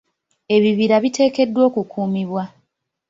[0.55, 2.43] Ebibira biteekeddwa okukuumibwa.